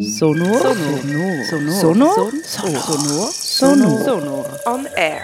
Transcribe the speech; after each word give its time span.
Sonor. 0.00 0.60
Sonor. 0.60 1.44
Sonor. 1.44 2.30
Sonor. 2.42 3.30
Sonor. 3.32 4.04
Sonor. 4.04 4.46
On 4.66 4.86
air. 4.96 5.20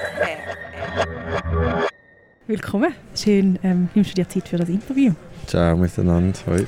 Willkommen. 2.46 2.92
Schön, 3.14 3.58
ähm, 3.62 3.88
nimmst 3.94 4.10
du 4.10 4.14
dir 4.16 4.28
Zeit 4.28 4.48
für 4.48 4.56
das 4.56 4.68
Interview. 4.68 5.12
Ciao 5.46 5.76
miteinander. 5.76 6.38
Hoi. 6.46 6.66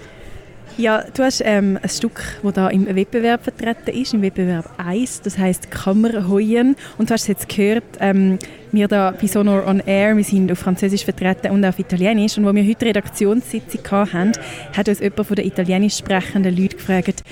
Ja, 0.78 1.04
du 1.14 1.22
hast 1.22 1.42
ähm, 1.44 1.78
ein 1.82 1.88
Stück, 1.88 2.22
das 2.42 2.52
da 2.54 2.68
im 2.68 2.86
Wettbewerb 2.86 3.44
vertreten 3.44 3.90
ist, 3.90 4.14
im 4.14 4.22
Wettbewerb 4.22 4.70
1, 4.78 5.20
das 5.20 5.36
heißt 5.36 5.70
Kammerhoyen. 5.70 6.76
Und 6.96 7.10
du 7.10 7.14
hast 7.14 7.22
es 7.22 7.28
jetzt 7.28 7.48
gehört, 7.50 7.84
ähm, 8.00 8.38
wir 8.72 8.88
da 8.88 9.10
bei 9.10 9.26
Sonor 9.26 9.66
on 9.66 9.80
Air, 9.80 10.16
wir 10.16 10.24
sind 10.24 10.50
auf 10.50 10.60
Französisch 10.60 11.04
vertreten 11.04 11.50
und 11.50 11.62
auf 11.64 11.78
Italienisch. 11.78 12.38
Und 12.38 12.46
wo 12.46 12.54
wir 12.54 12.66
heute 12.66 12.86
Redaktionssitzung 12.86 13.82
hatten, 13.90 14.32
hat 14.74 14.88
uns 14.88 15.00
jemand 15.00 15.26
von 15.26 15.36
den 15.36 15.46
italienisch 15.46 15.98
sprechenden 15.98 16.56
Leuten 16.56 16.78
gefragt, 16.78 17.22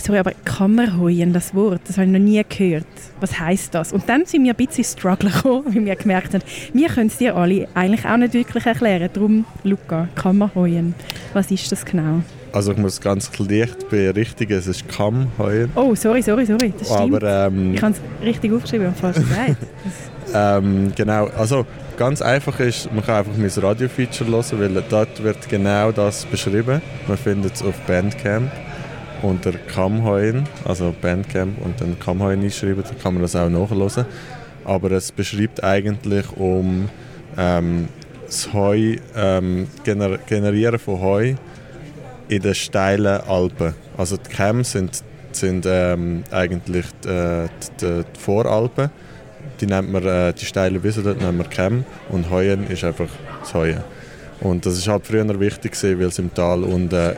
sorry, 0.00 0.18
aber 0.18 0.32
Kammerhoyen, 0.46 1.34
das 1.34 1.54
Wort, 1.54 1.82
das 1.86 1.98
habe 1.98 2.06
ich 2.06 2.12
noch 2.12 2.18
nie 2.18 2.42
gehört. 2.48 2.86
Was 3.20 3.38
heißt 3.38 3.74
das? 3.74 3.92
Und 3.92 4.08
dann 4.08 4.24
sind 4.24 4.44
wir 4.44 4.54
ein 4.54 4.66
bisschen 4.66 4.84
struggle 4.84 5.30
gekommen, 5.30 5.64
weil 5.74 5.84
wir 5.84 5.96
gemerkt 5.96 6.32
haben, 6.32 6.42
wir 6.72 6.88
können 6.88 7.08
es 7.08 7.18
dir 7.18 7.36
alle 7.36 7.68
eigentlich 7.74 8.06
auch 8.06 8.16
nicht 8.16 8.32
wirklich 8.32 8.64
erklären. 8.64 9.10
Darum, 9.12 9.44
Luca, 9.64 10.08
Kammerhoyen, 10.14 10.94
was 11.34 11.50
ist 11.50 11.70
das 11.70 11.84
genau? 11.84 12.22
Also 12.56 12.72
ich 12.72 12.78
muss 12.78 13.02
ganz 13.02 13.30
leicht 13.38 13.90
berichtigen, 13.90 14.56
es 14.56 14.66
ist 14.66 14.88
Kammheuen. 14.88 15.70
Oh, 15.74 15.94
sorry, 15.94 16.22
sorry, 16.22 16.46
sorry, 16.46 16.72
das 16.78 16.88
stimmt. 16.88 17.22
Aber, 17.22 17.48
ähm, 17.48 17.74
ich 17.74 17.82
habe 17.82 17.92
es 17.92 18.24
richtig 18.26 18.50
aufgeschrieben 18.50 18.86
und 18.86 18.96
falsch 18.96 19.16
gesagt. 19.16 19.56
ähm, 20.34 20.90
genau, 20.96 21.26
also 21.36 21.66
ganz 21.98 22.22
einfach 22.22 22.58
ist, 22.60 22.90
man 22.94 23.04
kann 23.04 23.16
einfach 23.16 23.36
mein 23.36 23.50
Radio-Feature 23.50 24.30
hören, 24.30 24.74
weil 24.74 24.84
dort 24.88 25.22
wird 25.22 25.46
genau 25.50 25.92
das 25.92 26.24
beschrieben. 26.24 26.80
Man 27.06 27.18
findet 27.18 27.56
es 27.56 27.62
auf 27.62 27.78
Bandcamp 27.80 28.50
unter 29.20 29.52
Kamheuen, 29.52 30.44
also 30.64 30.94
Bandcamp 30.98 31.62
und 31.62 31.78
dann 31.78 32.00
Kamheuen 32.00 32.42
einschreiben, 32.42 32.82
dann 32.82 32.98
kann 32.98 33.12
man 33.12 33.22
das 33.22 33.36
auch 33.36 33.50
nachhören. 33.50 34.06
Aber 34.64 34.92
es 34.92 35.12
beschreibt 35.12 35.62
eigentlich 35.62 36.24
um 36.34 36.88
ähm, 37.36 37.88
das 38.24 38.50
Heu, 38.54 38.96
ähm, 39.14 39.66
Gener 39.84 40.16
Generieren 40.26 40.78
von 40.78 41.02
Heu 41.02 41.34
in 42.28 42.42
den 42.42 42.54
steilen 42.54 43.20
Alpen. 43.22 43.74
Also 43.96 44.16
die 44.16 44.30
Kämme 44.30 44.64
sind, 44.64 45.02
sind 45.32 45.66
ähm, 45.66 46.24
eigentlich 46.30 46.86
die, 47.04 47.08
äh, 47.08 47.48
die, 47.80 48.04
die, 48.12 48.20
Voralpen. 48.20 48.90
Die 49.60 49.66
nennt 49.66 49.90
man, 49.90 50.04
äh, 50.04 50.32
die 50.32 50.44
steilen 50.44 50.82
Wiesen 50.82 51.04
dort 51.04 51.20
nennt 51.20 51.38
man 51.38 51.48
Kämme 51.48 51.84
und 52.10 52.30
Heuen 52.30 52.66
ist 52.68 52.84
einfach 52.84 53.08
das 53.40 53.54
Heuen. 53.54 53.82
Und 54.40 54.66
das 54.66 54.76
ist 54.76 54.88
halt 54.88 55.06
früher 55.06 55.40
wichtig 55.40 55.72
gewesen, 55.72 55.98
weil 55.98 56.08
es 56.08 56.18
im 56.18 56.32
Tal 56.34 56.62
und 56.62 56.92
äh, 56.92 57.14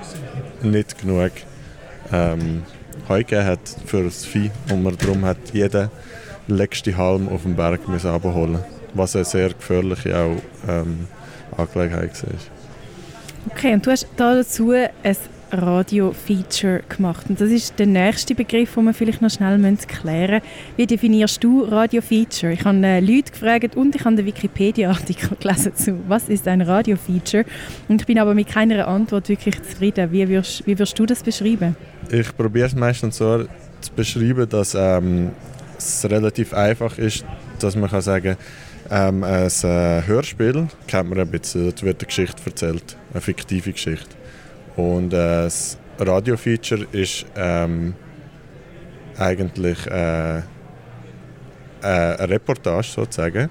nicht 0.63 1.01
genug 1.01 1.33
ähm, 2.13 2.63
Heu 3.09 3.19
gegeben 3.19 3.47
hat 3.47 3.61
für 3.87 4.05
das 4.05 4.25
Vieh 4.25 4.51
und 4.71 4.83
man 4.83 4.97
darum 4.99 5.25
hat 5.25 5.39
jeden 5.53 5.91
letzten 6.47 6.97
Halm 6.97 7.29
auf 7.29 7.43
dem 7.43 7.57
Berg 7.57 7.89
müssen 7.89 8.11
abholen, 8.11 8.59
was 8.95 9.17
eine 9.17 9.25
sehr 9.25 9.51
gefährliche 9.51 10.17
auch, 10.17 10.37
ähm, 10.69 11.09
Angelegenheit 11.57 12.23
war. 12.23 12.58
Okay, 13.51 13.75
und 13.75 13.87
du 13.87 13.91
hast 13.91 14.07
dazu 14.17 14.73
ein 14.73 15.17
Radio-Feature 15.53 16.83
gemacht. 16.89 17.27
Und 17.29 17.41
das 17.41 17.51
ist 17.51 17.79
der 17.79 17.87
nächste 17.87 18.35
Begriff, 18.35 18.75
den 18.75 18.85
wir 18.85 18.95
vielleicht 18.95 19.23
noch 19.23 19.31
schnell 19.31 19.59
klären 19.87 20.43
müssen. 20.43 20.77
Wie 20.77 20.87
definierst 20.87 21.43
du 21.43 21.65
Radio-Feature? 21.65 22.53
Ich 22.53 22.65
habe 22.65 22.79
äh, 22.85 23.01
Leute 23.01 23.33
gefragt 23.33 23.77
und 23.77 23.95
ich 23.95 24.05
habe 24.05 24.17
den 24.17 24.27
Wikipedia-Artikel 24.27 25.37
gelesen 25.41 25.75
zu 25.75 25.99
«Was 26.09 26.29
ist 26.29 26.47
ein 26.49 26.61
Radio-Feature?» 26.61 27.45
Und 27.89 28.03
ich 28.03 28.07
bin 28.07 28.19
aber 28.19 28.35
mit 28.35 28.49
keiner 28.49 28.87
Antwort 28.87 29.29
wirklich 29.29 29.63
zufrieden. 29.63 30.13
Wie 30.13 30.29
würdest, 30.29 30.67
wie 30.67 30.79
würdest 30.79 30.99
du 30.99 31.07
das 31.07 31.23
beschreiben? 31.23 31.77
Ich 32.11 32.37
probiere 32.37 32.67
es 32.67 32.75
meistens 32.75 33.17
so 33.17 33.45
zu 33.81 33.93
beschreiben, 33.95 34.49
dass 34.49 34.75
ähm, 34.75 35.31
es 35.77 36.05
relativ 36.09 36.53
einfach 36.53 36.99
ist, 36.99 37.25
dass 37.59 37.77
man 37.77 37.91
kann 37.91 38.03
sagen 38.03 38.37
ähm, 38.91 39.25
ein 39.25 39.47
äh, 39.47 40.03
Hörspiel 40.07 40.69
kennt 40.87 41.11
man 41.11 41.21
ein 41.21 41.31
bisschen, 41.31 41.65
dort 41.65 41.83
wird 41.83 42.01
eine 42.01 42.07
Geschichte 42.07 42.43
erzählt, 42.45 42.97
eine 43.13 43.21
fiktive 43.21 43.73
Geschichte. 43.73 44.17
Und 44.77 45.13
äh, 45.13 45.45
das 45.45 45.79
Radio-Feature 45.99 46.87
ist 46.93 47.27
ähm, 47.37 47.95
eigentlich 49.19 49.87
äh, 49.87 50.39
äh, 50.39 50.43
eine 51.83 52.29
Reportage 52.29 52.89
sozusagen. 52.89 53.51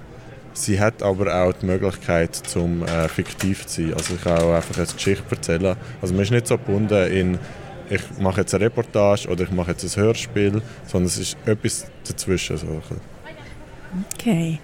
Sie 0.54 0.80
hat 0.80 1.02
aber 1.02 1.32
auch 1.34 1.52
die 1.52 1.66
Möglichkeit, 1.66 2.34
zum 2.34 2.82
äh, 2.84 3.08
fiktiv 3.08 3.66
zu 3.66 3.82
sein. 3.82 3.94
Also 3.94 4.14
ich 4.14 4.22
kann 4.22 4.38
auch 4.38 4.54
einfach 4.54 4.76
eine 4.76 4.86
Geschichte 4.86 5.24
erzählen. 5.30 5.76
Also 6.00 6.14
man 6.14 6.22
ist 6.22 6.30
nicht 6.30 6.46
so 6.46 6.58
gebunden 6.58 7.12
in 7.12 7.38
ich 7.90 8.02
mache 8.18 8.42
jetzt 8.42 8.54
eine 8.54 8.66
Reportage 8.66 9.28
oder 9.28 9.44
ich 9.44 9.50
mache 9.50 9.70
jetzt 9.70 9.96
ein 9.96 10.02
Hörspiel, 10.02 10.60
sondern 10.86 11.06
es 11.06 11.16
ist 11.16 11.36
etwas 11.46 11.86
dazwischen. 12.06 12.58
Okay. 14.14 14.58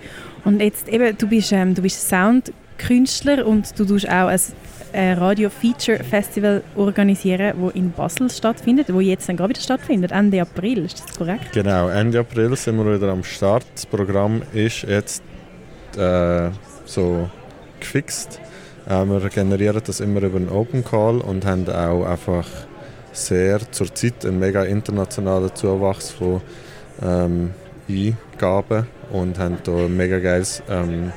Und 0.44 0.60
jetzt 0.60 0.88
eben, 0.88 1.16
du 1.16 1.26
bist, 1.26 1.52
ähm, 1.52 1.74
du 1.74 1.82
bist 1.82 2.08
Soundkünstler 2.08 3.46
und 3.46 3.78
du 3.78 3.84
tust 3.84 4.08
auch 4.08 4.28
ein 4.28 5.18
Radio 5.18 5.50
Feature 5.50 6.04
Festival 6.04 6.62
organisieren, 6.76 7.54
wo 7.58 7.70
in 7.70 7.90
Basel 7.90 8.30
stattfindet, 8.30 8.92
wo 8.92 9.00
jetzt 9.00 9.28
dann 9.28 9.36
gerade 9.36 9.50
wieder 9.50 9.60
stattfindet, 9.60 10.12
Ende 10.12 10.40
April, 10.40 10.84
ist 10.84 11.02
das 11.02 11.16
korrekt? 11.16 11.52
Genau, 11.52 11.88
Ende 11.88 12.20
April 12.20 12.54
sind 12.56 12.76
wir 12.76 12.94
wieder 12.94 13.10
am 13.10 13.24
Start. 13.24 13.64
Das 13.74 13.86
Programm 13.86 14.42
ist 14.52 14.82
jetzt 14.82 15.22
äh, 15.96 16.50
so 16.84 17.28
gefixt. 17.80 18.40
Äh, 18.86 19.04
wir 19.06 19.28
generieren 19.30 19.82
das 19.84 20.00
immer 20.00 20.22
über 20.22 20.36
einen 20.36 20.50
Open 20.50 20.84
Call 20.84 21.18
und 21.18 21.44
haben 21.46 21.68
auch 21.68 22.04
einfach 22.04 22.46
sehr 23.12 23.60
zurzeit 23.72 24.24
einen 24.26 24.38
mega 24.38 24.64
internationalen 24.64 25.54
Zuwachs 25.54 26.10
von 26.10 26.40
ähm, 27.02 27.50
Eingaben 27.88 28.86
und 29.12 29.38
haben 29.38 29.58
hier 29.64 29.74
ein 29.74 29.96
mega 29.96 30.18
geiles 30.18 30.62
ähm, 30.68 31.12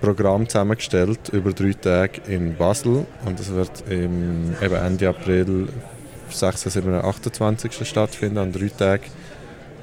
Programm 0.00 0.48
zusammengestellt 0.48 1.30
über 1.32 1.52
drei 1.52 1.72
Tage 1.72 2.20
in 2.28 2.56
Basel 2.56 3.06
und 3.24 3.38
das 3.38 3.52
wird 3.52 3.84
im, 3.88 4.54
eben 4.62 4.74
Ende 4.74 5.08
April 5.08 5.68
26. 6.28 6.72
7, 6.72 6.94
28. 6.94 7.88
stattfinden, 7.88 8.38
an 8.38 8.52
drei 8.52 8.68
Tagen. 8.68 9.04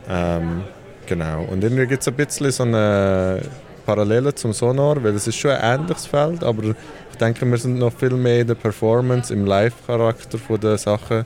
Ähm, 0.10 0.64
genau. 1.06 1.44
Und 1.44 1.64
irgendwie 1.64 1.88
gibt 1.88 2.02
es 2.02 2.08
ein 2.08 2.16
bisschen 2.16 2.52
so 2.52 2.64
eine 2.64 3.42
Parallele 3.86 4.34
zum 4.36 4.54
Sonor, 4.54 5.04
weil 5.04 5.16
es 5.16 5.28
ist 5.28 5.36
schon 5.36 5.52
ein 5.52 5.80
ähnliches 5.82 6.06
Feld, 6.06 6.44
aber 6.44 6.64
ich 7.12 7.18
denke, 7.18 7.46
wir 7.46 7.58
sind 7.58 7.78
noch 7.78 7.94
viel 7.94 8.12
mehr 8.12 8.42
in 8.42 8.48
der 8.48 8.56
Performance, 8.56 9.34
im 9.34 9.46
Live-Charakter 9.46 10.38
der 10.58 10.78
Sachen 10.78 11.26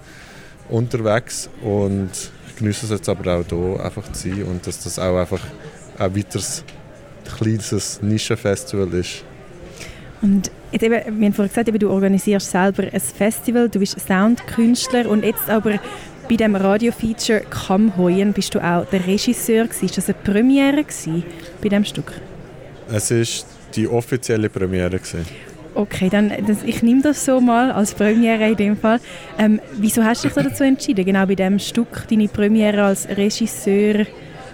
unterwegs 0.69 1.50
und 1.62 2.09
genieße 2.58 2.86
es 2.86 2.92
jetzt 2.92 3.09
aber 3.09 3.40
auch 3.40 3.46
hier 3.48 3.84
einfach 3.84 4.12
zu 4.12 4.30
sein 4.30 4.44
und 4.44 4.66
dass 4.68 4.84
das 4.84 5.00
auch 5.00 5.18
einfach 5.18 5.42
ein 5.97 6.16
weiteres 6.16 6.63
kleines 7.38 8.02
Nischenfestival 8.02 8.94
ist. 8.94 9.24
Und 10.22 10.52
jetzt 10.72 10.84
eben, 10.84 10.94
wir 10.94 11.25
haben 11.25 11.34
vorhin 11.34 11.50
gesagt, 11.50 11.68
eben, 11.68 11.80
du 11.80 11.90
organisierst 11.90 12.52
selber 12.52 12.84
ein 12.91 13.00
Festival, 13.00 13.69
du 13.69 13.80
bist 13.80 14.00
Soundkünstler 14.00 15.09
und 15.09 15.24
jetzt 15.24 15.50
aber 15.50 15.80
bei 16.30 16.36
dem 16.36 16.56
Radio-Feature 16.56 17.41
«Kam 17.50 17.96
Heuen» 17.97 18.34
bist 18.34 18.53
du 18.53 18.59
auch 18.59 18.86
der 18.86 19.06
Regisseur. 19.06 19.66
War 19.66 19.88
das 19.88 20.09
eine 20.09 20.18
Premiere 20.24 20.84
bei 21.62 21.69
diesem 21.69 21.86
Stück? 21.86 22.12
Es 22.91 23.12
war 23.12 23.47
die 23.75 23.88
offizielle 23.88 24.50
Premiere. 24.50 25.00
Okay, 25.74 26.09
dann 26.09 26.34
das, 26.46 26.63
ich 26.63 26.81
nehme 26.81 27.02
das 27.02 27.24
so 27.24 27.40
mal 27.40 27.72
als 27.72 27.94
Premiere 27.94 28.50
in 28.50 28.56
dem 28.56 28.78
Fall. 28.78 29.00
Ähm, 29.38 29.62
wieso 29.78 30.03
hast 30.03 30.24
du 30.24 30.30
dich 30.30 30.44
dazu 30.44 30.63
entschieden, 30.63 31.06
genau 31.06 31.25
bei 31.25 31.36
diesem 31.36 31.59
Stück 31.59 32.07
deine 32.09 32.28
Premiere 32.28 32.84
als 32.84 33.07
Regisseur 33.07 34.03
zu 34.03 34.12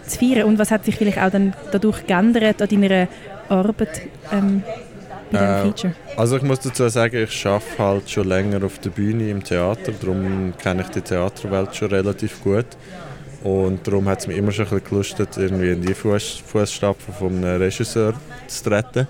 feiern? 0.07 0.43
Und 0.43 0.59
was 0.59 0.71
hat 0.71 0.85
sich 0.85 0.95
vielleicht 0.95 1.19
auch 1.19 1.29
dann 1.29 1.53
dadurch 1.71 2.05
geändert 2.05 2.61
an 2.61 2.67
deiner 2.67 3.07
Arbeit 3.49 4.01
ähm, 4.31 4.63
bei 5.31 5.39
diesem 5.39 5.53
äh, 5.53 5.61
Feature? 5.61 5.93
Also 6.15 6.37
ich 6.37 6.43
muss 6.43 6.59
dazu 6.59 6.87
sagen, 6.89 7.23
ich 7.23 7.45
arbeite 7.45 7.77
halt 7.79 8.09
schon 8.09 8.27
länger 8.27 8.63
auf 8.63 8.79
der 8.79 8.89
Bühne 8.89 9.29
im 9.29 9.43
Theater, 9.43 9.91
darum 9.99 10.53
kenne 10.61 10.83
ich 10.83 10.89
die 10.89 11.01
Theaterwelt 11.01 11.75
schon 11.75 11.89
relativ 11.89 12.41
gut. 12.43 12.67
Und 13.44 13.85
darum 13.85 14.07
hat 14.07 14.21
es 14.21 14.27
mich 14.27 14.38
immer 14.38 14.51
schon 14.51 14.65
ein 14.65 14.69
bisschen 14.69 14.89
gelustet, 14.89 15.38
irgendwie 15.38 15.71
in 15.71 15.81
die 15.81 15.94
Fußstapfen 15.94 17.13
einem 17.44 17.61
Regisseur 17.61 18.13
zu 18.47 18.63
treten. 18.63 19.07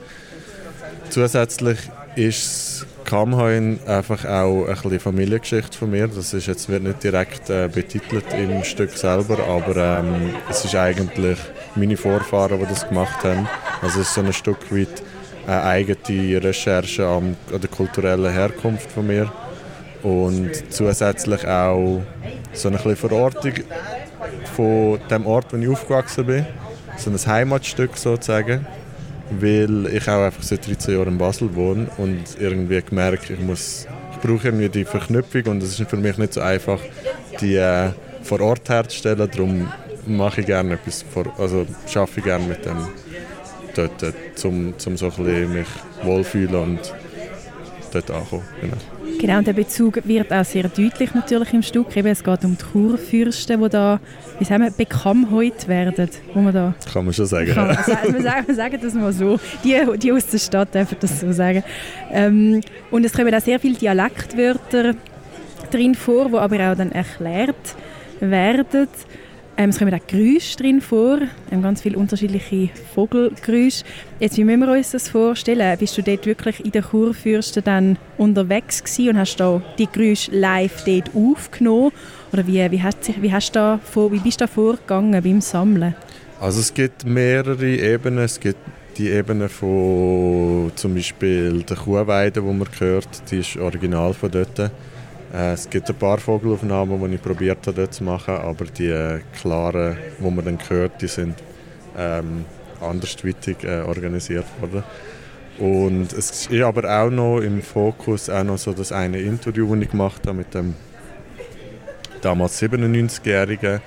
Zusätzlich 1.09 1.77
ist 2.15 2.87
Kamhain 3.03 3.79
einfach 3.85 4.25
auch 4.25 4.65
ein 4.67 4.75
bisschen 4.75 4.99
Familiengeschichte 4.99 5.77
von 5.77 5.91
mir. 5.91 6.07
Das 6.07 6.33
ist 6.33 6.47
jetzt, 6.47 6.69
wird 6.69 6.83
nicht 6.83 7.03
direkt 7.03 7.49
äh, 7.49 7.67
betitelt 7.67 8.25
im 8.33 8.63
Stück 8.63 8.91
selber, 8.91 9.39
aber 9.47 9.99
ähm, 9.99 10.33
es 10.49 10.65
ist 10.65 10.75
eigentlich 10.75 11.37
meine 11.75 11.97
Vorfahren, 11.97 12.59
die 12.59 12.65
das 12.65 12.87
gemacht 12.87 13.23
haben. 13.23 13.47
Also 13.81 14.01
es 14.01 14.07
ist 14.07 14.13
so 14.15 14.21
ein 14.21 14.33
Stück 14.33 14.71
weit 14.71 15.03
eine 15.47 15.63
eigene 15.63 16.43
Recherche 16.43 17.05
an, 17.05 17.35
an 17.53 17.61
der 17.61 17.69
kulturellen 17.69 18.31
Herkunft 18.31 18.91
von 18.91 19.07
mir 19.07 19.31
und 20.01 20.51
zusätzlich 20.69 21.45
auch 21.47 22.01
so 22.53 22.67
eine 22.67 22.77
bisschen 22.77 22.95
Verortung 22.95 23.53
von 24.55 24.99
dem 25.09 25.25
Ort, 25.25 25.51
wo 25.51 25.57
ich 25.57 25.67
aufgewachsen 25.67 26.25
bin. 26.25 26.45
So 26.97 27.09
ein 27.09 27.17
Heimatstück 27.17 27.97
sozusagen 27.97 28.65
weil 29.41 29.87
ich 29.93 30.07
auch 30.07 30.23
einfach 30.23 30.43
seit 30.43 30.67
13 30.67 30.95
Jahren 30.95 31.09
in 31.09 31.17
Basel 31.17 31.53
wohne 31.55 31.87
und 31.97 32.23
irgendwie 32.39 32.81
gemerkt, 32.81 33.29
ich 33.29 33.39
muss, 33.39 33.87
ich 34.11 34.19
brauche 34.19 34.47
irgendwie 34.47 34.69
die 34.69 34.85
Verknüpfung 34.85 35.43
und 35.45 35.63
es 35.63 35.79
ist 35.79 35.89
für 35.89 35.97
mich 35.97 36.17
nicht 36.17 36.33
so 36.33 36.41
einfach, 36.41 36.79
die 37.41 37.55
äh, 37.55 37.89
vor 38.23 38.41
Ort 38.41 38.69
herzustellen. 38.69 39.29
Darum 39.29 39.71
mache 40.05 40.41
ich 40.41 40.47
gerne 40.47 40.73
etwas, 40.75 41.03
vor, 41.03 41.25
also 41.37 41.65
schaffe 41.87 42.19
ich 42.19 42.25
gerne 42.25 42.45
mit 42.45 42.65
dem 42.65 42.87
dort, 43.75 44.15
um 44.43 44.73
zum 44.77 44.97
so 44.97 45.05
ein 45.05 45.11
bisschen 45.11 45.53
mich 45.53 45.67
wohlfühlen 46.03 46.55
und 46.55 46.93
dort 47.91 48.11
ankommen. 48.11 48.43
Genau. 48.61 48.77
Genau, 49.23 49.37
und 49.37 49.47
der 49.47 49.53
Bezug 49.53 50.05
wird 50.05 50.33
auch 50.33 50.43
sehr 50.43 50.63
deutlich 50.63 51.13
natürlich 51.13 51.53
im 51.53 51.61
Stück. 51.61 51.95
Eben, 51.95 52.09
es 52.09 52.21
geht 52.21 52.43
um 52.43 52.57
die 52.57 52.63
Kurfürsten, 52.65 53.61
die 53.61 53.69
da, 53.69 54.01
wie 54.37 54.43
sagen 54.43 54.63
wir, 54.63 54.71
Bekammheut 54.71 55.65
werden. 55.69 56.09
Wo 56.33 56.41
man 56.41 56.53
da 56.53 56.75
kann 56.91 57.05
man 57.05 57.13
schon 57.13 57.27
sagen. 57.27 57.53
Kann 57.53 57.67
man, 57.67 57.77
sagen, 57.85 58.47
wir 58.47 58.53
sagen 58.53 58.79
das 58.81 58.93
mal 58.93 59.13
so. 59.13 59.39
Die, 59.63 59.81
die 59.97 60.11
aus 60.11 60.27
der 60.27 60.39
Stadt 60.39 60.75
dürfen 60.75 60.97
das 60.99 61.21
so 61.21 61.31
sagen. 61.31 61.63
Ähm, 62.11 62.59
und 62.91 63.05
es 63.05 63.13
kommen 63.13 63.33
auch 63.33 63.39
sehr 63.39 63.61
viele 63.61 63.75
Dialektwörter 63.75 64.93
drin 65.71 65.95
vor, 65.95 66.27
die 66.27 66.35
aber 66.35 66.71
auch 66.71 66.75
dann 66.75 66.91
erklärt 66.91 67.75
werden. 68.19 68.89
Ähm, 69.55 69.69
es 69.69 69.77
kommen 69.77 69.93
auch 69.93 70.07
Geräusche 70.07 70.57
drin 70.57 70.81
vor, 70.81 71.19
ähm, 71.51 71.61
ganz 71.61 71.81
viele 71.81 71.97
unterschiedliche 71.97 72.69
Vogelgeräusche. 72.95 73.83
Jetzt, 74.19 74.37
wie 74.37 74.43
müssen 74.43 74.61
wir 74.61 74.71
uns 74.71 74.91
das 74.91 75.09
vorstellen? 75.09 75.77
Bist 75.77 75.95
du 75.95 76.01
dort 76.01 76.25
wirklich 76.25 76.65
in 76.65 76.71
der 76.71 76.81
Kurfürsten 76.81 77.63
dann 77.63 77.97
unterwegs 78.17 78.83
gewesen 78.83 79.09
und 79.09 79.17
hast 79.19 79.35
da 79.37 79.61
die 79.77 79.87
Geräusche 79.91 80.31
live 80.31 80.83
dort 80.85 81.11
aufgenommen? 81.15 81.91
Oder 82.31 82.47
wie, 82.47 82.71
wie, 82.71 82.81
hast, 82.81 83.21
wie, 83.21 83.31
hast 83.31 83.55
da 83.55 83.79
wie 83.93 84.19
bist 84.19 84.41
du 84.41 84.45
da 84.45 84.47
vorgegangen 84.47 85.21
beim 85.21 85.39
Sammeln? 85.39 85.93
Also 86.39 86.59
es 86.59 86.73
gibt 86.73 87.05
mehrere 87.05 87.67
Ebenen. 87.67 88.23
Es 88.23 88.39
gibt 88.39 88.57
die 88.97 89.09
Ebene 89.09 89.49
von 89.49 90.71
zum 90.75 90.95
Beispiel 90.95 91.61
der 91.61 91.77
Kuhweide, 91.77 92.41
die 92.41 92.47
man 92.47 92.67
hört, 92.79 93.07
die 93.29 93.39
ist 93.39 93.57
original 93.57 94.15
von 94.15 94.31
dort. 94.31 94.71
Äh, 95.33 95.53
es 95.53 95.69
gibt 95.69 95.89
ein 95.89 95.95
paar 95.95 96.19
Vogelaufnahmen, 96.19 97.09
die 97.09 97.15
ich 97.15 97.21
probiert 97.21 97.65
habe 97.65 97.89
zu 97.89 98.03
machen, 98.03 98.35
aber 98.35 98.65
die 98.65 98.89
äh, 98.89 99.19
klaren, 99.41 99.97
die 100.19 100.31
man 100.31 100.45
dann 100.45 100.59
hört, 100.69 101.01
die 101.01 101.07
sind 101.07 101.35
ähm, 101.97 102.45
andersweitig 102.79 103.63
äh, 103.63 103.81
organisiert 103.81 104.45
worden. 104.61 104.83
Und 105.57 106.13
es 106.13 106.47
ist 106.47 106.61
aber 106.61 106.89
auch 106.89 107.09
noch 107.09 107.39
im 107.39 107.61
Fokus 107.61 108.29
auch 108.29 108.43
noch 108.43 108.57
so 108.57 108.73
das 108.73 108.91
eine 108.91 109.19
Interview, 109.19 109.73
das 109.73 109.83
ich 109.83 109.91
gemacht 109.91 110.21
habe 110.25 110.37
mit 110.37 110.53
dem 110.53 110.75
damals 112.21 112.61
97-jährigen 112.61 113.81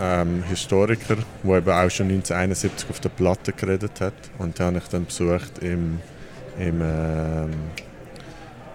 ähm, 0.00 0.42
Historiker, 0.48 1.16
der 1.44 1.56
eben 1.56 1.70
auch 1.70 1.90
schon 1.90 2.08
1971 2.08 2.90
auf 2.90 3.00
der 3.00 3.10
Platte 3.10 3.52
geredet 3.52 4.00
hat. 4.00 4.14
Und 4.38 4.58
den 4.58 4.66
habe 4.66 4.78
ich 4.78 4.88
dann 4.88 5.04
besucht 5.04 5.58
im, 5.60 6.00
im 6.58 6.80
ähm, 6.82 7.50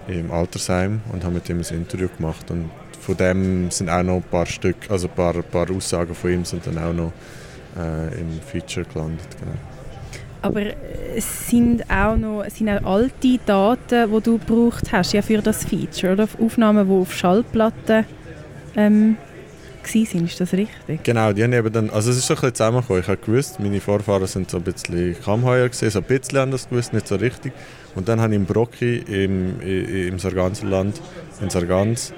im 0.07 0.31
Altersheim 0.31 1.01
und 1.11 1.23
habe 1.23 1.35
mit 1.35 1.49
ihm 1.49 1.59
ein 1.59 1.75
Interview 1.75 2.07
gemacht. 2.15 2.49
Und 2.51 2.69
von 2.99 3.17
dem 3.17 3.71
sind 3.71 3.89
auch 3.89 4.03
noch 4.03 4.15
ein 4.15 4.23
paar 4.23 4.45
Stück, 4.45 4.75
also 4.89 5.07
ein 5.07 5.15
paar, 5.15 5.35
ein 5.35 5.43
paar 5.43 5.69
Aussagen 5.71 6.13
von 6.13 6.31
ihm 6.31 6.45
sind 6.45 6.65
dann 6.67 6.77
auch 6.77 6.93
noch 6.93 7.11
äh, 7.77 8.19
im 8.19 8.39
Feature 8.41 8.85
gelandet. 8.85 9.27
Genau. 9.39 9.53
Aber 10.41 10.61
es 11.15 11.49
sind 11.49 11.89
auch 11.89 12.15
noch 12.15 12.45
sind 12.49 12.69
auch 12.69 12.83
alte 12.83 13.39
Daten, 13.45 14.11
die 14.13 14.21
du 14.21 14.37
gebraucht 14.37 14.91
hast 14.91 15.13
ja 15.13 15.21
für 15.21 15.41
das 15.41 15.65
Feature, 15.65 16.13
oder? 16.13 16.27
Aufnahmen, 16.39 16.87
die 16.87 16.93
auf 16.93 17.13
Schallplatten 17.13 18.05
ähm, 18.75 19.17
sind, 19.87 20.25
ist 20.25 20.39
das 20.39 20.53
richtig? 20.53 21.03
Genau, 21.03 21.33
die 21.33 21.43
haben 21.43 21.53
eben 21.53 21.71
dann, 21.71 21.89
also 21.89 22.11
es 22.11 22.17
ist 22.17 22.27
so 22.27 22.33
ein 22.33 22.35
bisschen 22.35 22.55
zusammengekommen. 22.55 23.01
Ich 23.01 23.07
habe 23.07 23.17
gewusst, 23.17 23.59
meine 23.59 23.81
Vorfahren 23.81 24.27
sind 24.27 24.49
so 24.49 24.57
ein 24.57 24.63
bisschen 24.63 25.15
Kammheuer 25.21 25.69
gesehen, 25.69 25.89
so 25.89 25.99
ein 25.99 26.05
bisschen 26.05 26.37
anders 26.37 26.69
gewusst, 26.69 26.93
nicht 26.93 27.07
so 27.07 27.15
richtig. 27.15 27.53
Und 27.95 28.07
dann 28.07 28.21
habe 28.21 28.33
ich 28.33 28.39
in 28.39 28.45
Brocki 28.45 28.97
im, 28.97 29.59
im 29.61 30.19
Sarganserland, 30.19 31.01
in 31.41 31.49
Sargans, 31.49 32.13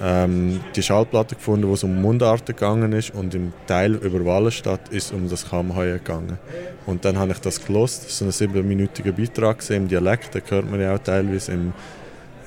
ähm, 0.00 0.60
die 0.74 0.82
Schallplatte 0.82 1.36
gefunden, 1.36 1.68
wo 1.68 1.74
es 1.74 1.84
um 1.84 2.00
Mundarten 2.00 2.56
gegangen 2.56 2.92
ist 2.92 3.14
und 3.14 3.34
im 3.34 3.52
Teil 3.66 3.94
über 3.94 4.24
Wallenstadt 4.24 4.88
ist 4.88 5.06
es 5.06 5.12
um 5.12 5.28
das 5.28 5.48
Kammheuer 5.48 5.98
gegangen. 5.98 6.38
Und 6.86 7.04
dann 7.04 7.18
habe 7.18 7.32
ich 7.32 7.38
das 7.38 7.64
gelost, 7.64 8.10
so 8.10 8.24
einen 8.24 8.32
siebenminütigen 8.32 9.14
Beitrag 9.14 9.58
gesehen 9.58 9.82
im 9.82 9.88
Dialekt, 9.88 10.34
den 10.34 10.42
hört 10.48 10.70
man 10.70 10.80
ja 10.80 10.94
auch 10.94 10.98
teilweise 10.98 11.52
im, 11.52 11.72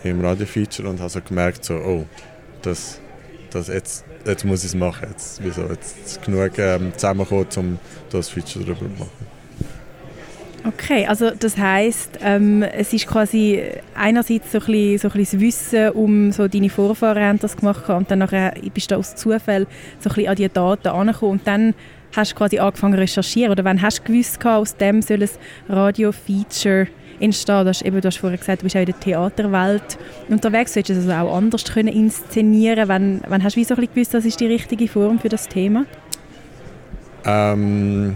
im 0.04 0.22
Radiofeature 0.24 0.90
und 0.90 1.00
habe 1.00 1.10
so 1.10 1.22
gemerkt, 1.22 1.64
so, 1.64 1.76
oh, 1.76 2.06
das, 2.62 3.00
das 3.56 3.68
jetzt, 3.68 4.06
jetzt 4.26 4.44
muss 4.46 4.60
ich 4.60 4.72
es 4.72 4.76
machen, 4.76 5.08
jetzt, 5.10 5.44
wieso, 5.44 5.64
jetzt 5.64 5.98
ist 6.06 6.22
genug 6.22 6.58
ähm, 6.58 6.92
zusammengekommen, 6.96 7.48
um 7.58 7.80
das 8.10 8.30
Feature 8.30 8.66
darüber 8.66 8.80
zu 8.80 9.00
machen. 9.00 9.36
Okay, 10.68 11.06
also 11.06 11.30
das 11.30 11.58
heißt, 11.58 12.20
ähm, 12.22 12.64
es 12.64 12.92
ist 12.92 13.06
quasi 13.06 13.62
einerseits 13.94 14.52
so 14.52 14.58
ein, 14.58 14.66
bisschen, 14.66 14.98
so 14.98 15.08
ein 15.10 15.14
bisschen 15.14 15.40
das 15.40 15.48
Wissen 15.48 15.90
um 15.92 16.32
so 16.32 16.48
deine 16.48 16.70
Vorfahren 16.70 17.24
haben 17.24 17.40
das 17.40 17.56
gemacht 17.56 17.88
und 17.88 18.10
dann 18.10 18.20
nachher 18.20 18.56
bist 18.74 18.90
du 18.90 18.96
aus 18.96 19.16
Zufall 19.16 19.68
so 20.00 20.10
ein 20.10 20.16
bisschen 20.16 20.28
an 20.28 20.36
die 20.36 20.50
Daten 20.50 20.88
angekommen 20.88 21.32
und 21.34 21.48
dann 21.48 21.76
hast 22.16 22.32
du 22.32 22.36
quasi 22.36 22.60
angefangen 22.60 22.94
zu 22.94 23.00
recherchieren 23.00 23.52
oder 23.52 23.64
wann 23.64 23.82
hast 23.82 24.00
du 24.00 24.04
gewusst, 24.04 24.46
aus 24.46 24.76
dem 24.76 25.02
soll 25.02 25.22
ein 25.22 25.30
Radio-Feature 25.70 26.88
entstehen? 27.20 27.64
Du 27.64 27.70
hast, 27.70 27.82
eben, 27.82 28.02
du 28.02 28.08
hast 28.08 28.18
vorher 28.18 28.38
gesagt, 28.38 28.62
du 28.62 28.64
bist 28.64 28.76
auch 28.76 28.82
in 28.82 28.86
der 28.86 29.00
Theaterwelt 29.00 29.98
unterwegs, 30.30 30.74
du 30.74 30.80
hättest 30.80 31.00
es 31.00 31.10
also 31.10 31.28
auch 31.28 31.38
anders 31.38 31.64
können 31.66 31.94
inszenieren 31.94 32.88
Wann, 32.88 33.22
wann 33.28 33.44
hast 33.44 33.56
du 33.56 33.64
so 33.64 33.76
ein 33.76 33.88
gewusst, 33.94 34.14
das 34.14 34.26
ist 34.26 34.40
die 34.40 34.48
richtige 34.48 34.88
Form 34.88 35.20
für 35.20 35.30
das 35.30 35.48
Thema? 35.48 35.86
Ähm 37.26 38.16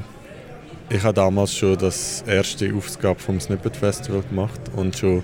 ich 0.89 1.03
habe 1.03 1.13
damals 1.13 1.53
schon 1.53 1.77
das 1.77 2.23
erste 2.25 2.73
Aufgabe 2.73 3.19
vom 3.19 3.39
Snippet 3.39 3.77
Festival 3.77 4.23
gemacht 4.27 4.59
und 4.75 4.97
schon 4.97 5.23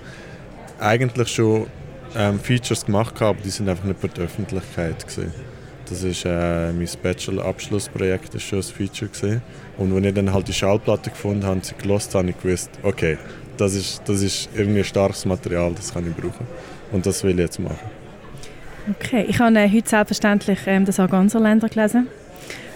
eigentlich 0.78 1.28
schon 1.28 1.66
ähm, 2.14 2.38
Features 2.38 2.86
gemacht, 2.86 3.20
aber 3.20 3.40
die 3.44 3.50
sind 3.50 3.68
einfach 3.68 3.84
nicht 3.84 4.00
für 4.00 4.08
die 4.08 4.20
Öffentlichkeit 4.20 5.06
gewesen. 5.06 5.34
Das 5.88 6.02
ist 6.02 6.24
äh, 6.24 6.72
mein 6.72 6.88
Bachelor-Abschlussprojekt, 7.02 8.34
ist 8.34 8.42
schon 8.42 8.58
ein 8.58 8.62
Feature 8.64 9.10
gewesen. 9.10 9.42
Und 9.78 9.94
wenn 9.94 10.04
ich 10.04 10.14
dann 10.14 10.32
halt 10.32 10.48
die 10.48 10.52
Schallplatte 10.52 11.10
gefunden 11.10 11.44
habe, 11.44 11.60
sie 11.62 11.74
gelost, 11.76 12.14
habe 12.14 12.28
ich 12.30 12.40
gewusst, 12.40 12.70
okay, 12.82 13.18
das 13.56 13.74
ist, 13.74 14.02
das 14.04 14.20
ist 14.22 14.48
irgendwie 14.54 14.82
starkes 14.82 15.24
Material, 15.24 15.72
das 15.74 15.94
kann 15.94 16.06
ich 16.08 16.14
brauchen. 16.14 16.46
Und 16.92 17.06
das 17.06 17.22
will 17.22 17.32
ich 17.32 17.38
jetzt 17.38 17.60
machen. 17.60 17.78
Okay, 18.90 19.26
ich 19.28 19.38
habe 19.38 19.56
äh, 19.58 19.68
heute 19.68 19.88
selbstverständlich 19.88 20.58
ähm, 20.66 20.84
das 20.84 21.00
Arganserländer 21.00 21.68
gelesen, 21.68 22.08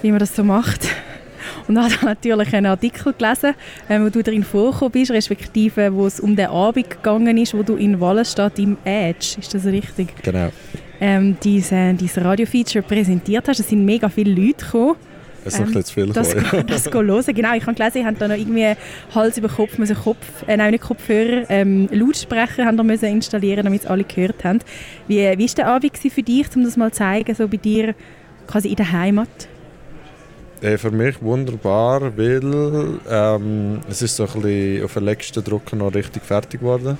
wie 0.03 0.11
man 0.11 0.21
das 0.21 0.35
so 0.35 0.45
macht. 0.45 0.89
Und 1.69 1.77
dann 1.77 1.85
habe 1.85 2.07
natürlich 2.07 2.55
einen 2.55 2.67
Artikel 2.67 3.13
gelesen, 3.13 3.55
äh, 3.89 4.01
wo 4.01 4.09
du 4.09 4.23
darin 4.23 4.45
vorgekommen 4.45 4.93
bist, 4.93 5.11
respektive 5.11 5.93
wo 5.95 6.07
es 6.07 6.21
um 6.21 6.37
den 6.37 6.47
Abend 6.47 6.91
gegangen 6.91 7.39
ist, 7.39 7.55
wo 7.55 7.63
du 7.63 7.77
in 7.77 8.01
Wallenstadt 8.01 8.59
im 8.59 8.77
Edge, 8.85 9.37
ist 9.39 9.55
das 9.55 9.65
richtig? 9.67 10.15
Genau. 10.23 10.51
Ähm, 11.01 11.37
diese, 11.43 11.95
dieses 11.95 12.23
Radio-Feature 12.23 12.83
präsentiert 12.83 13.49
hast. 13.49 13.61
Es 13.61 13.69
sind 13.69 13.85
mega 13.85 14.09
viele 14.09 14.33
Leute 14.33 14.65
gekommen. 14.65 14.97
Es 15.45 15.55
ist 15.55 15.61
ähm, 15.61 15.71
noch 15.73 15.83
zu 15.83 15.95
viel 15.95 16.07
das, 16.09 16.35
gekommen, 16.35 16.67
das, 16.67 16.85
das 16.85 16.93
hören. 16.93 17.35
Genau, 17.35 17.55
ich 17.55 17.67
habe 17.67 17.75
gelesen, 17.75 17.93
sie 17.95 18.05
haben 18.05 18.19
da 18.19 18.29
noch 18.29 18.37
irgendwie 18.37 18.75
Hals 19.15 19.39
über 19.39 19.49
Kopf, 19.49 19.79
müssen 19.79 19.97
Kopf 19.97 20.47
äh, 20.47 20.57
nein, 20.57 20.73
nicht 20.73 20.85
Kopfhörer, 20.85 21.47
ähm, 21.49 21.89
Lautsprecher 21.91 22.67
haben 22.67 22.77
da 22.77 22.83
müssen 22.83 23.07
installieren, 23.07 23.65
damit 23.65 23.83
es 23.83 23.87
alle 23.87 24.05
gehört 24.05 24.45
haben. 24.45 24.59
Wie, 25.09 25.25
war 25.25 25.37
der 25.37 25.67
Abend 25.67 25.97
für 25.97 26.23
dich, 26.23 26.47
um 26.55 26.65
das 26.65 26.77
mal 26.77 26.91
zu 26.93 26.99
zeigen, 26.99 27.35
so 27.35 27.49
bei 27.49 27.57
dir 27.57 27.95
quasi 28.47 28.69
in 28.69 28.77
der 28.77 28.93
Heimat? 28.93 29.29
Äh, 30.61 30.77
für 30.77 30.91
mich 30.91 31.23
wunderbar, 31.23 32.17
weil 32.19 33.01
ähm, 33.09 33.81
es 33.89 34.03
ist 34.03 34.17
so 34.17 34.25
ein 34.25 34.43
bisschen 34.43 34.85
auf 34.85 34.95
den 34.95 35.05
letzten 35.05 35.43
Drucker 35.43 35.77
noch 35.77 35.95
richtig 35.95 36.23
fertig 36.23 36.61
geworden. 36.61 36.99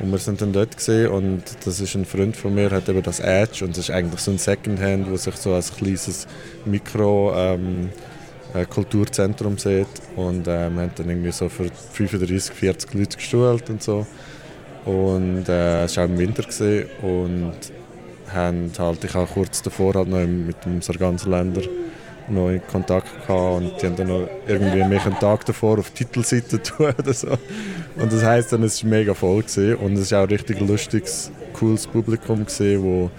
Und 0.00 0.10
wir 0.10 0.18
sind 0.18 0.40
dann 0.40 0.52
dort 0.52 0.76
gesehen 0.76 1.08
und 1.08 1.42
das 1.64 1.80
ist 1.80 1.94
ein 1.94 2.04
Freund 2.04 2.36
von 2.36 2.54
mir, 2.54 2.70
hat 2.70 2.88
eben 2.88 3.02
das 3.02 3.20
Edge 3.20 3.64
und 3.64 3.76
das 3.76 3.88
ist 3.88 3.90
eigentlich 3.90 4.20
so 4.20 4.32
ein 4.32 4.38
Secondhand, 4.38 5.08
wo 5.08 5.16
sich 5.16 5.36
so 5.36 5.54
als 5.54 5.74
kleines 5.74 6.26
Mikro 6.64 7.32
ähm, 7.36 7.90
äh, 8.54 8.64
Kulturzentrum 8.64 9.56
sieht. 9.56 9.86
Und 10.16 10.48
äh, 10.48 10.68
wir 10.70 10.82
haben 10.82 10.90
dann 10.96 11.08
irgendwie 11.08 11.32
so 11.32 11.48
für 11.48 11.70
35, 11.92 12.54
40 12.54 12.94
Leute 12.94 13.16
gestuhlt 13.16 13.70
und 13.70 13.82
so. 13.82 14.06
Und 14.84 15.48
äh, 15.48 15.84
es 15.84 15.96
war 15.96 16.04
auch 16.04 16.08
im 16.08 16.18
Winter 16.18 16.42
gesehen 16.42 16.88
und 17.00 17.54
haben 18.32 18.72
halt, 18.76 19.04
ich 19.04 19.14
habe 19.14 19.28
kurz 19.32 19.62
davor 19.62 19.94
halt 19.94 20.08
noch 20.08 20.26
mit 20.26 20.64
dem 20.64 20.82
Sarganserländer 20.82 21.62
noch 22.28 22.50
in 22.50 22.66
Kontakt 22.66 23.26
gehabt 23.26 23.56
und 23.56 23.72
die 23.80 23.86
haben 23.86 23.96
dann 23.96 24.08
noch 24.08 24.28
irgendwie 24.46 24.84
mich 24.84 25.04
einen 25.04 25.18
Tag 25.18 25.44
davor 25.44 25.78
auf 25.78 25.90
die 25.90 26.04
Titelseite 26.04 26.62
tun 26.62 26.94
oder 26.98 27.12
so. 27.12 27.28
Und 27.96 28.12
das 28.12 28.24
heisst 28.24 28.52
dann, 28.52 28.62
es 28.62 28.82
war 28.82 28.90
mega 28.90 29.14
voll 29.14 29.42
gewesen. 29.42 29.76
und 29.76 29.94
es 29.94 30.10
war 30.12 30.20
auch 30.20 30.22
ein 30.24 30.30
richtig 30.30 30.60
lustiges, 30.60 31.30
cooles 31.52 31.86
Publikum 31.86 32.46
gewesen, 32.46 32.82
wo 32.82 33.10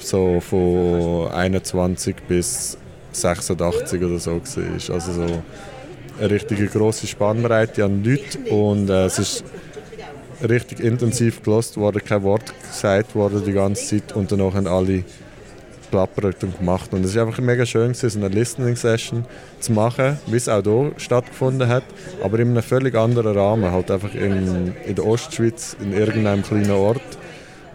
so 0.00 0.40
von 0.40 1.30
21 1.32 2.16
bis 2.28 2.78
86 3.12 4.02
oder 4.02 4.18
so 4.18 4.32
war. 4.32 4.94
Also 4.94 5.12
so 5.12 5.42
eine 6.18 6.30
richtig 6.30 6.70
grosse 6.72 7.06
Spannbreite 7.06 7.84
an 7.84 8.02
Leuten 8.02 8.44
und 8.48 8.90
äh, 8.90 9.06
es 9.06 9.18
ist 9.18 9.44
richtig 10.46 10.80
intensiv 10.80 11.42
gelost 11.42 11.76
worden, 11.76 12.02
kein 12.04 12.22
Wort 12.22 12.52
gesagt 12.60 13.14
worden 13.14 13.42
die 13.44 13.52
ganze 13.52 14.00
Zeit 14.00 14.14
und 14.14 14.30
danach 14.30 14.54
haben 14.54 14.66
alle 14.66 15.04
geplappert 15.96 16.44
und 16.44 16.58
gemacht. 16.58 16.92
Und 16.92 17.04
es 17.04 17.14
war 17.14 17.26
einfach 17.26 17.40
mega 17.40 17.64
schön, 17.64 17.94
so 17.94 18.06
eine 18.06 18.28
Listening-Session 18.28 19.24
zu 19.60 19.72
machen, 19.72 20.18
wie 20.26 20.36
es 20.36 20.48
auch 20.48 20.62
hier 20.62 20.92
stattgefunden 20.98 21.68
hat, 21.68 21.84
aber 22.22 22.38
in 22.38 22.50
einem 22.50 22.62
völlig 22.62 22.94
anderen 22.94 23.36
Rahmen, 23.36 23.70
halt 23.70 23.90
einfach 23.90 24.14
in, 24.14 24.74
in 24.84 24.94
der 24.94 25.06
Ostschweiz, 25.06 25.76
in 25.80 25.92
irgendeinem 25.92 26.42
kleinen 26.42 26.70
Ort. 26.70 27.02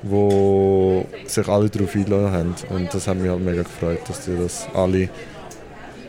wo 0.03 1.05
sich 1.27 1.47
alle 1.47 1.69
darauf 1.69 1.93
einlassen 1.93 2.31
haben. 2.31 2.55
Und 2.69 2.91
das 2.91 3.07
hat 3.07 3.17
mich 3.17 3.29
halt 3.29 3.45
mega 3.45 3.61
gefreut, 3.61 3.99
dass 4.07 4.25
die 4.25 4.35
das 4.35 4.67
alle 4.73 5.09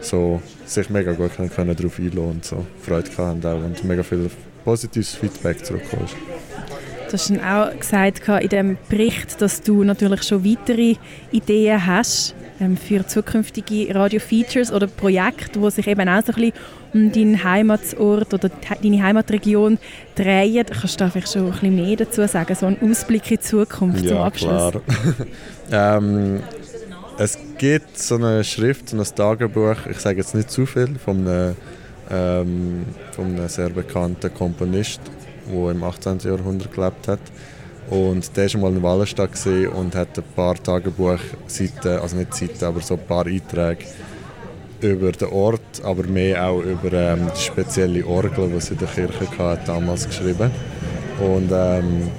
so 0.01 0.41
sich 0.65 0.89
mega 0.89 1.13
gut 1.13 1.37
können, 1.37 1.51
können 1.51 1.77
darauf 1.77 1.99
einlassen 1.99 2.31
und 2.31 2.45
so 2.45 2.65
Freude 2.81 3.11
haben 3.19 3.43
und 3.43 3.85
mega 3.85 4.03
viel 4.03 4.31
positives 4.65 5.15
Feedback 5.15 5.63
zurückgekommen 5.63 6.09
Du 7.13 7.19
hast 7.19 7.31
auch 7.45 7.79
gesagt 7.79 8.27
in 8.43 8.49
dem 8.49 8.79
Bericht, 8.89 9.43
dass 9.43 9.61
du 9.61 9.85
natürlich 9.85 10.23
schon 10.23 10.47
weitere 10.47 10.95
Ideen 11.31 11.87
hast 11.87 12.35
ähm, 12.59 12.79
für 12.79 13.07
zukünftige 13.07 13.95
Radio-Features 13.95 14.73
oder 14.73 14.87
Projekte, 14.87 15.61
die 15.61 15.71
sich 15.71 15.87
eben 15.89 16.09
auch 16.09 16.25
so 16.25 16.33
ein 16.33 16.37
bisschen 16.37 16.53
um 16.95 17.13
deinen 17.13 17.45
Heimatsort 17.45 18.33
oder 18.33 18.49
deine 18.49 19.03
Heimatregion 19.03 19.79
drehen. 20.15 20.65
Kannst 20.65 20.99
du 21.01 21.05
da 21.05 21.11
vielleicht 21.11 21.31
schon 21.31 21.45
ein 21.45 21.51
bisschen 21.51 21.77
mehr 21.77 21.97
dazu 21.97 22.27
sagen, 22.27 22.55
so 22.55 22.65
einen 22.65 22.79
Ausblick 22.81 23.31
in 23.31 23.37
die 23.37 23.41
Zukunft 23.41 24.05
ja, 24.05 24.09
zum 24.09 24.19
Abschluss? 24.19 24.73
Klar. 24.73 24.83
ähm, 25.99 26.41
es 27.19 27.39
gibt 27.59 27.99
so 27.99 28.15
eine 28.15 28.43
Schrift, 28.43 28.89
so 28.89 28.97
ein 28.97 29.05
Tagebuch, 29.05 29.85
ich 29.91 29.99
sage 29.99 30.17
jetzt 30.17 30.35
nicht 30.35 30.51
zu 30.51 30.65
viel, 30.65 30.95
von 30.99 31.29
einem, 31.29 31.57
ähm, 32.11 32.87
von 33.11 33.27
einem 33.27 33.49
sehr 33.49 33.69
bekannten 33.69 34.33
Komponist, 34.33 35.03
der 35.51 35.71
im 35.71 35.83
18. 35.83 36.19
Jahrhundert 36.21 36.75
gelebt 36.75 37.09
hat. 37.09 37.21
Und 37.91 38.37
der 38.37 38.53
war 38.55 38.61
mal 38.61 38.73
in 38.73 38.83
Wallenstadt 38.83 39.31
und 39.75 39.95
hat 39.95 40.17
ein 40.17 40.25
paar 40.37 40.55
Tagebuchseiten, 40.55 41.99
also 42.01 42.17
nicht 42.17 42.35
Seiten, 42.35 42.65
aber 42.65 42.81
so 42.81 42.95
ein 42.95 43.07
paar 43.07 43.27
Einträge 43.27 43.85
über 44.81 45.13
den 45.13 45.29
Ort, 45.29 45.83
aber 45.85 46.05
mehr 46.05 46.45
auch 46.47 46.61
über 46.61 46.93
ähm, 46.93 47.31
die 47.37 47.41
spezielle 47.41 48.07
Orgel, 48.07 48.49
die 48.49 48.61
sie 48.61 48.73
in 48.73 48.79
der 48.79 48.89
Kirche 48.89 49.39
hatte, 49.39 49.67
damals 49.67 50.07
geschrieben. 50.07 50.51
Und 51.21 51.51
ähm, 51.53 52.11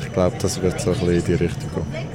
ich 0.00 0.12
glaube, 0.12 0.36
das 0.40 0.60
wird 0.62 0.80
so 0.80 0.90
ein 0.90 0.98
bisschen 0.98 1.16
in 1.16 1.24
die 1.24 1.44
Richtung 1.44 1.70
gehen. 1.74 2.07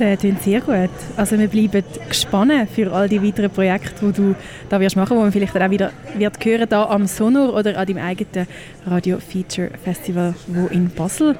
Das 0.00 0.18
klingt 0.20 0.42
sehr 0.42 0.60
gut. 0.62 0.88
Also 1.18 1.38
wir 1.38 1.48
bleiben 1.48 1.84
gespannt 2.08 2.70
für 2.74 2.90
all 2.90 3.06
die 3.06 3.22
weiteren 3.22 3.50
Projekte, 3.50 4.06
die 4.06 4.12
du 4.12 4.34
da 4.70 4.80
wirst 4.80 4.96
machen, 4.96 5.14
wo 5.14 5.20
man 5.20 5.30
vielleicht 5.30 5.54
dann 5.54 5.62
auch 5.62 5.70
wieder 5.70 5.92
wird 6.16 6.42
hören 6.42 6.66
da 6.70 6.86
am 6.86 7.06
Sonor 7.06 7.54
oder 7.54 7.76
an 7.76 7.86
deinem 7.86 8.02
eigenen 8.02 8.46
Radio 8.86 9.18
Feature 9.18 9.70
Festival, 9.84 10.34
wo 10.46 10.68
in 10.68 10.88
Basel 10.88 11.36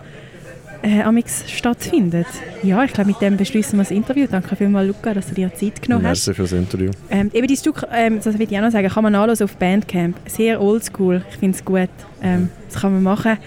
äh, 0.82 1.00
amix 1.00 1.50
stattfindet. 1.50 2.26
Ja, 2.62 2.84
ich 2.84 2.92
glaube, 2.92 3.08
mit 3.08 3.22
dem 3.22 3.38
beschließen 3.38 3.78
wir 3.78 3.84
das 3.84 3.90
Interview. 3.90 4.26
Danke 4.30 4.54
vielmals, 4.56 4.88
Luca, 4.88 5.14
dass 5.14 5.28
du 5.28 5.34
dir 5.34 5.52
Zeit 5.54 5.80
genommen 5.80 6.06
hast. 6.06 6.26
Merci 6.26 6.34
fürs 6.34 6.52
Interview. 6.52 6.90
Ähm, 7.10 7.30
eben 7.32 7.46
die 7.46 7.56
Stück, 7.56 7.86
ähm, 7.90 8.20
das 8.22 8.38
will 8.38 8.46
ich 8.50 8.58
auch 8.58 8.62
noch 8.62 8.72
sagen, 8.72 8.88
kann 8.88 9.02
man 9.02 9.14
nachlesen 9.14 9.44
auf 9.44 9.56
Bandcamp. 9.56 10.16
Sehr 10.26 10.60
oldschool, 10.60 11.22
ich 11.30 11.36
finde 11.38 11.56
es 11.56 11.64
gut. 11.64 11.88
Ähm, 12.22 12.50
das 12.68 12.82
kann 12.82 12.92
man 12.92 13.02
machen. 13.02 13.38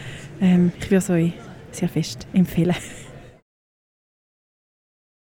Ähm, 0.41 0.71
ich 0.79 0.85
würde 0.89 0.97
es 0.97 1.09
euch 1.11 1.33
sehr 1.71 1.89
fest 1.89 2.25
empfehlen. 2.33 2.75